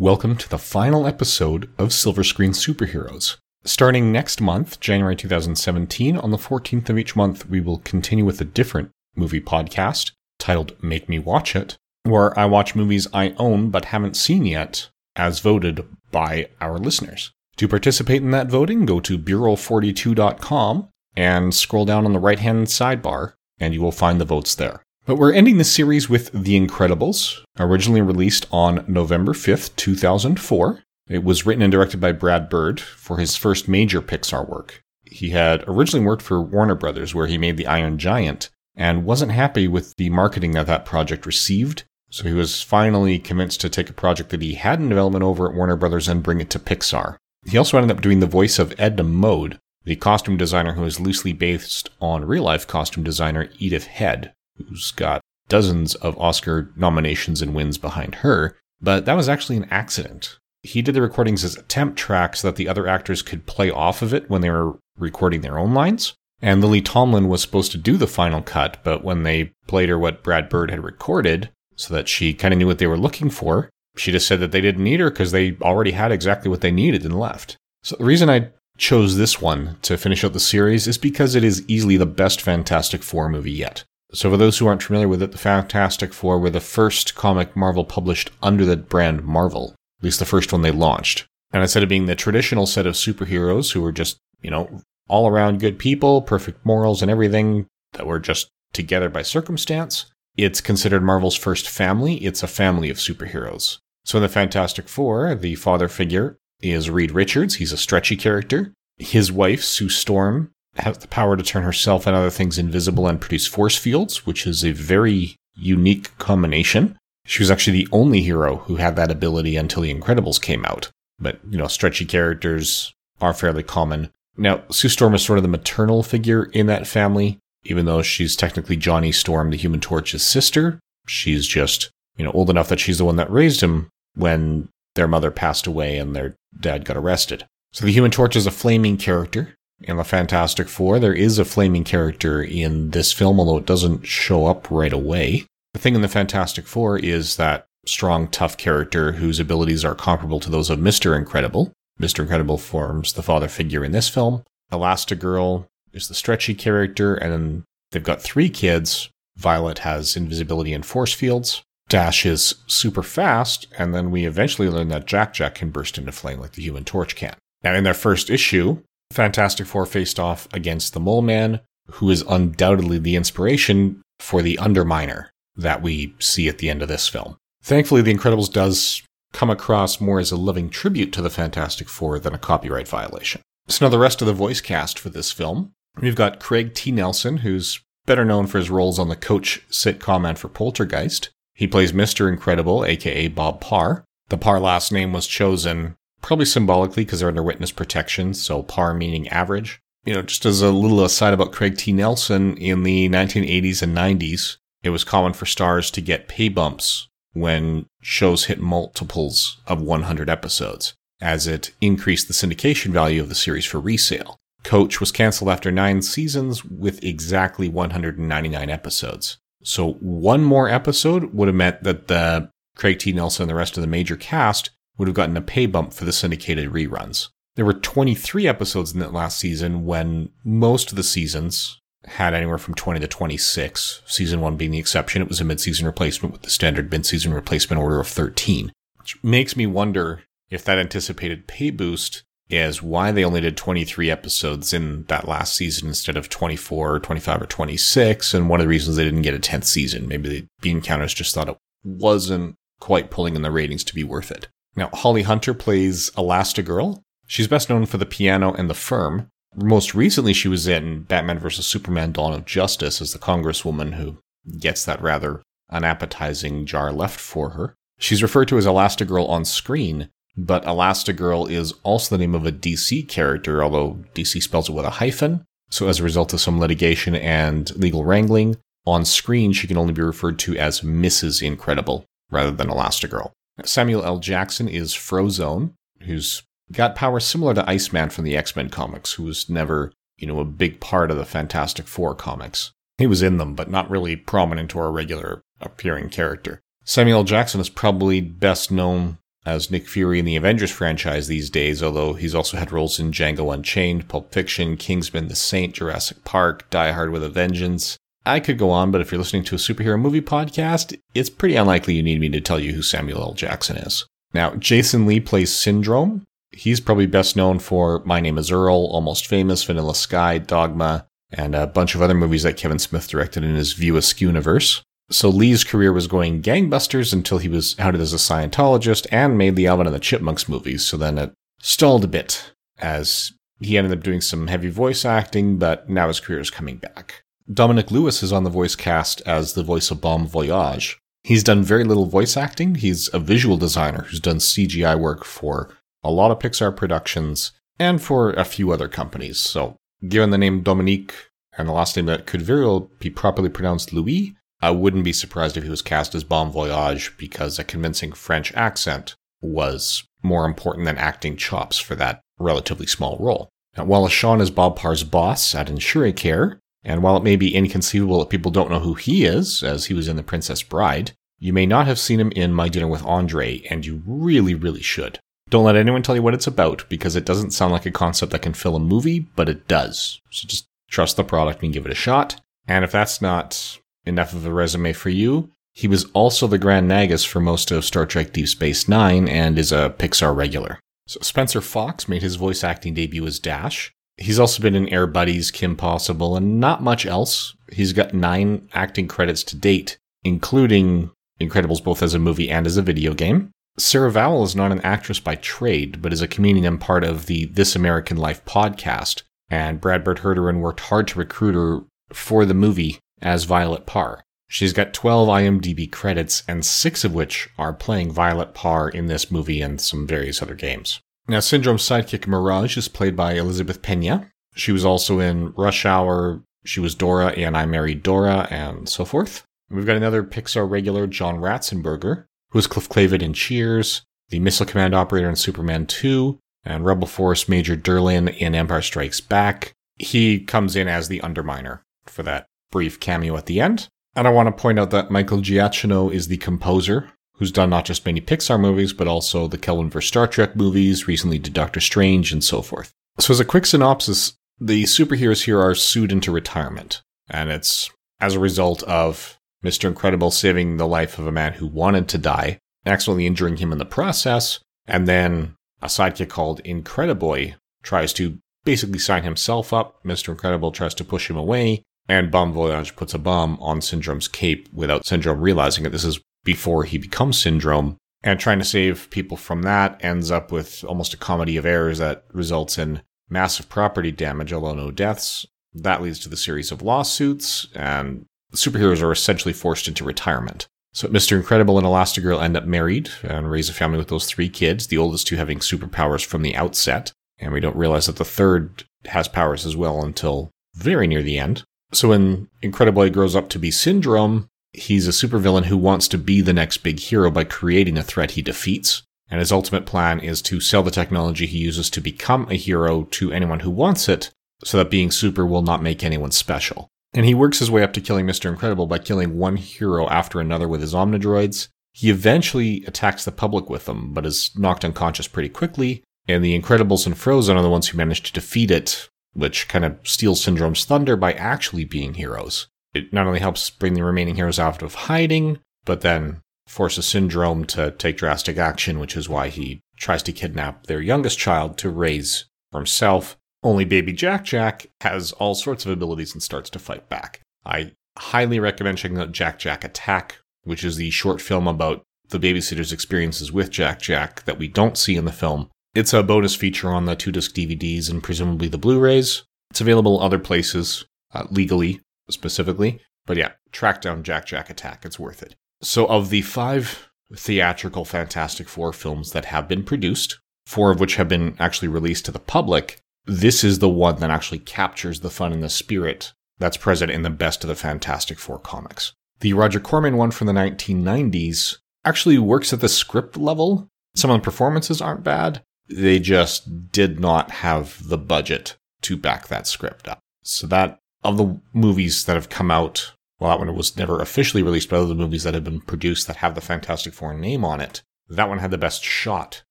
[0.00, 3.36] Welcome to the final episode of Silver Screen Superheroes.
[3.66, 8.40] Starting next month, January 2017, on the 14th of each month, we will continue with
[8.40, 13.68] a different movie podcast titled Make Me Watch It, where I watch movies I own
[13.68, 17.30] but haven't seen yet, as voted by our listeners.
[17.56, 22.68] To participate in that voting, go to Bureau42.com and scroll down on the right hand
[22.68, 24.82] sidebar, and you will find the votes there.
[25.06, 30.82] But we're ending the series with The Incredibles, originally released on November 5th, 2004.
[31.08, 34.82] It was written and directed by Brad Bird for his first major Pixar work.
[35.04, 39.32] He had originally worked for Warner Brothers, where he made The Iron Giant, and wasn't
[39.32, 41.84] happy with the marketing that that project received.
[42.10, 45.48] So he was finally convinced to take a project that he had in development over
[45.48, 47.16] at Warner Brothers and bring it to Pixar.
[47.46, 51.00] He also ended up doing the voice of Edna Mode, the costume designer who is
[51.00, 54.34] loosely based on real life costume designer Edith Head,
[54.68, 59.68] who's got dozens of Oscar nominations and wins behind her, but that was actually an
[59.70, 60.38] accident.
[60.62, 64.02] He did the recordings as attempt tracks so that the other actors could play off
[64.02, 66.14] of it when they were recording their own lines.
[66.42, 69.98] And Lily Tomlin was supposed to do the final cut, but when they played her
[69.98, 73.30] what Brad Bird had recorded, so that she kind of knew what they were looking
[73.30, 76.60] for, she just said that they didn't need her because they already had exactly what
[76.60, 77.56] they needed and left.
[77.82, 81.44] So the reason I chose this one to finish out the series is because it
[81.44, 83.84] is easily the best Fantastic Four movie yet.
[84.12, 87.54] So, for those who aren't familiar with it, the Fantastic Four were the first comic
[87.54, 91.26] Marvel published under the brand Marvel, at least the first one they launched.
[91.52, 95.28] And instead of being the traditional set of superheroes who were just, you know, all
[95.28, 101.02] around good people, perfect morals and everything that were just together by circumstance, it's considered
[101.02, 102.16] Marvel's first family.
[102.16, 103.78] It's a family of superheroes.
[104.04, 107.56] So, in the Fantastic Four, the father figure is Reed Richards.
[107.56, 108.72] He's a stretchy character.
[108.96, 113.20] His wife, Sue Storm, has the power to turn herself and other things invisible and
[113.20, 116.96] produce force fields, which is a very unique combination.
[117.26, 120.90] She was actually the only hero who had that ability until The Incredibles came out.
[121.18, 124.10] But, you know, stretchy characters are fairly common.
[124.36, 128.36] Now, Sue Storm is sort of the maternal figure in that family, even though she's
[128.36, 130.80] technically Johnny Storm, the Human Torch's sister.
[131.06, 135.08] She's just, you know, old enough that she's the one that raised him when their
[135.08, 137.44] mother passed away and their dad got arrested.
[137.72, 140.98] So the Human Torch is a flaming character in the Fantastic Four.
[140.98, 145.46] There is a flaming character in this film, although it doesn't show up right away.
[145.72, 150.40] The thing in the Fantastic Four is that strong, tough character whose abilities are comparable
[150.40, 151.16] to those of Mr.
[151.16, 151.72] Incredible.
[152.00, 152.20] Mr.
[152.20, 154.42] Incredible forms the father figure in this film.
[154.72, 159.10] Elastigirl is the stretchy character, and they've got three kids.
[159.36, 161.62] Violet has invisibility and force fields.
[161.88, 166.12] Dash is super fast, and then we eventually learn that Jack Jack can burst into
[166.12, 167.34] flame like the Human Torch can.
[167.64, 168.82] Now, in their first issue,
[169.12, 171.60] Fantastic Four faced off against the Mole Man,
[171.92, 176.88] who is undoubtedly the inspiration for the Underminer that we see at the end of
[176.88, 177.36] this film.
[177.62, 182.18] Thankfully, The Incredibles does come across more as a loving tribute to the Fantastic Four
[182.18, 183.42] than a copyright violation.
[183.68, 185.72] So now the rest of the voice cast for this film.
[186.00, 186.90] We've got Craig T.
[186.90, 191.30] Nelson, who's better known for his roles on the Coach sitcom and for Poltergeist.
[191.54, 192.28] He plays Mr.
[192.28, 194.04] Incredible, aka Bob Parr.
[194.28, 198.94] The Parr last name was chosen probably symbolically because they're under witness protection, so par
[198.94, 199.80] meaning average.
[200.04, 201.92] You know, just as a little aside about Craig T.
[201.92, 207.08] Nelson, in the 1980s and 90s, it was common for stars to get pay bumps
[207.32, 213.34] when shows hit multiples of 100 episodes, as it increased the syndication value of the
[213.34, 214.36] series for resale.
[214.64, 219.38] Coach was canceled after nine seasons with exactly 199 episodes.
[219.62, 223.12] So one more episode would have meant that the Craig T.
[223.12, 226.04] Nelson and the rest of the major cast would have gotten a pay bump for
[226.04, 227.28] the syndicated reruns.
[227.56, 232.58] There were 23 episodes in that last season when most of the seasons had anywhere
[232.58, 235.20] from 20 to 26, season 1 being the exception.
[235.20, 239.56] It was a mid-season replacement with the standard mid-season replacement order of 13, which makes
[239.56, 245.04] me wonder if that anticipated pay boost is why they only did 23 episodes in
[245.04, 248.96] that last season instead of 24 or 25 or 26 and one of the reasons
[248.96, 253.10] they didn't get a 10th season maybe the bean counters just thought it wasn't quite
[253.10, 257.02] pulling in the ratings to be worth it now, Holly Hunter plays Elastigirl.
[257.26, 259.28] She's best known for the piano and the firm.
[259.56, 261.66] Most recently, she was in Batman vs.
[261.66, 264.18] Superman Dawn of Justice as the congresswoman who
[264.58, 267.74] gets that rather unappetizing jar left for her.
[267.98, 272.52] She's referred to as Elastigirl on screen, but Elastigirl is also the name of a
[272.52, 275.44] DC character, although DC spells it with a hyphen.
[275.68, 278.56] So, as a result of some litigation and legal wrangling,
[278.86, 281.42] on screen she can only be referred to as Mrs.
[281.42, 283.30] Incredible rather than Elastigirl.
[283.64, 284.18] Samuel L.
[284.18, 285.72] Jackson is Frozone,
[286.02, 286.42] who's
[286.72, 290.40] got powers similar to Iceman from the X Men comics, who was never, you know,
[290.40, 292.72] a big part of the Fantastic Four comics.
[292.98, 296.60] He was in them, but not really prominent or a regular appearing character.
[296.84, 297.24] Samuel.
[297.24, 302.12] Jackson is probably best known as Nick Fury in the Avengers franchise these days, although
[302.12, 306.92] he's also had roles in Django Unchained, Pulp Fiction, Kingsman, The Saint, Jurassic Park, Die
[306.92, 307.96] Hard with a Vengeance.
[308.26, 311.56] I could go on, but if you're listening to a superhero movie podcast, it's pretty
[311.56, 313.32] unlikely you need me to tell you who Samuel L.
[313.32, 314.06] Jackson is.
[314.34, 316.24] Now, Jason Lee plays Syndrome.
[316.52, 321.54] He's probably best known for My Name is Earl, Almost Famous, Vanilla Sky, Dogma, and
[321.54, 324.82] a bunch of other movies that Kevin Smith directed in his View Askew universe.
[325.10, 329.56] So Lee's career was going gangbusters until he was outed as a Scientologist and made
[329.56, 330.84] the Alvin and the Chipmunks movies.
[330.84, 335.58] So then it stalled a bit as he ended up doing some heavy voice acting,
[335.58, 337.22] but now his career is coming back.
[337.52, 341.00] Dominic Lewis is on the voice cast as the voice of Bomb Voyage.
[341.24, 342.76] He's done very little voice acting.
[342.76, 345.68] He's a visual designer who's done CGI work for
[346.04, 349.40] a lot of Pixar productions and for a few other companies.
[349.40, 349.76] So,
[350.06, 351.12] given the name Dominique
[351.58, 354.32] and the last name that could very well be properly pronounced Louis,
[354.62, 358.52] I wouldn't be surprised if he was cast as Bomb Voyage because a convincing French
[358.54, 363.48] accent was more important than acting chops for that relatively small role.
[363.76, 368.18] Now, Wallace Shawn is Bob Parr's boss at Insuricare, and while it may be inconceivable
[368.20, 371.52] that people don't know who he is, as he was in The Princess Bride, you
[371.52, 375.18] may not have seen him in My Dinner with Andre, and you really, really should.
[375.48, 378.32] Don't let anyone tell you what it's about, because it doesn't sound like a concept
[378.32, 380.20] that can fill a movie, but it does.
[380.30, 382.40] So just trust the product and give it a shot.
[382.68, 386.90] And if that's not enough of a resume for you, he was also the Grand
[386.90, 390.78] Nagus for most of Star Trek Deep Space Nine and is a Pixar regular.
[391.06, 393.92] So Spencer Fox made his voice acting debut as Dash.
[394.20, 397.56] He's also been in Air Buddies, Kim Possible, and not much else.
[397.72, 402.76] He's got nine acting credits to date, including Incredibles both as a movie and as
[402.76, 403.50] a video game.
[403.78, 407.26] Sarah Vowell is not an actress by trade, but is a comedian and part of
[407.26, 409.22] the This American Life podcast.
[409.48, 411.80] And Brad Bird Herderin worked hard to recruit her
[412.12, 414.22] for the movie as Violet Parr.
[414.48, 419.30] She's got 12 IMDb credits, and six of which are playing Violet Parr in this
[419.30, 421.00] movie and some various other games.
[421.28, 424.30] Now, Syndrome's sidekick Mirage is played by Elizabeth Pena.
[424.54, 429.04] She was also in Rush Hour, she was Dora and I Married Dora, and so
[429.04, 429.44] forth.
[429.70, 434.66] We've got another Pixar regular, John Ratzenberger, who was Cliff Clavin in Cheers, the Missile
[434.66, 439.72] Command Operator in Superman 2, and Rebel Force Major Derlin in Empire Strikes Back.
[439.96, 443.88] He comes in as the Underminer for that brief cameo at the end.
[444.16, 447.86] And I want to point out that Michael Giacchino is the composer who's done not
[447.86, 452.32] just many Pixar movies, but also the Kelvinverse Star Trek movies, recently did Doctor Strange,
[452.32, 452.92] and so forth.
[453.18, 457.02] So, as a quick synopsis, the superheroes here are sued into retirement.
[457.28, 457.90] And it's
[458.20, 459.86] as a result of Mr.
[459.86, 463.78] Incredible saving the life of a man who wanted to die, accidentally injuring him in
[463.78, 470.02] the process, and then a sidekick called Incrediboy tries to basically sign himself up.
[470.04, 470.28] Mr.
[470.28, 474.68] Incredible tries to push him away, and Bomb Voyage puts a bomb on Syndrome's cape
[474.74, 475.92] without Syndrome realizing it.
[475.92, 477.96] This is before he becomes Syndrome.
[478.22, 481.98] And trying to save people from that ends up with almost a comedy of errors
[481.98, 483.00] that results in
[483.30, 485.46] massive property damage, although no deaths.
[485.72, 490.66] That leads to the series of lawsuits, and superheroes are essentially forced into retirement.
[490.92, 491.36] So Mr.
[491.36, 494.98] Incredible and Elastigirl end up married and raise a family with those three kids, the
[494.98, 497.12] oldest two having superpowers from the outset.
[497.38, 501.38] And we don't realize that the third has powers as well until very near the
[501.38, 501.62] end.
[501.92, 506.40] So when Incrediboy grows up to be Syndrome, he's a supervillain who wants to be
[506.40, 509.02] the next big hero by creating a threat he defeats.
[509.28, 513.04] And his ultimate plan is to sell the technology he uses to become a hero
[513.12, 514.30] to anyone who wants it,
[514.64, 516.88] so that being super will not make anyone special.
[517.14, 518.50] And he works his way up to killing Mr.
[518.50, 521.68] Incredible by killing one hero after another with his Omnidroids.
[521.92, 526.60] He eventually attacks the public with them, but is knocked unconscious pretty quickly, and the
[526.60, 530.44] Incredibles and Frozone are the ones who manage to defeat it which kind of steals
[530.44, 532.68] Syndrome's thunder by actually being heroes.
[532.94, 537.64] It not only helps bring the remaining heroes out of hiding, but then forces Syndrome
[537.66, 541.90] to take drastic action, which is why he tries to kidnap their youngest child to
[541.90, 543.36] raise for himself.
[543.62, 547.40] Only baby Jack Jack has all sorts of abilities and starts to fight back.
[547.64, 552.38] I highly recommend checking out Jack Jack Attack, which is the short film about the
[552.38, 556.54] babysitter's experiences with Jack Jack that we don't see in the film, it's a bonus
[556.54, 559.42] feature on the two disc DVDs and presumably the Blu rays.
[559.70, 561.04] It's available other places,
[561.34, 562.00] uh, legally
[562.32, 563.00] specifically.
[563.26, 565.04] But yeah, track down Jack Jack Attack.
[565.04, 565.54] It's worth it.
[565.82, 571.16] So, of the five theatrical Fantastic Four films that have been produced, four of which
[571.16, 575.30] have been actually released to the public, this is the one that actually captures the
[575.30, 579.14] fun and the spirit that's present in the best of the Fantastic Four comics.
[579.40, 583.88] The Roger Corman one from the 1990s actually works at the script level.
[584.14, 589.48] Some of the performances aren't bad, they just did not have the budget to back
[589.48, 590.20] that script up.
[590.42, 594.62] So that of the movies that have come out, well, that one was never officially
[594.62, 597.64] released, but other the movies that have been produced that have the Fantastic Four name
[597.64, 599.62] on it, that one had the best shot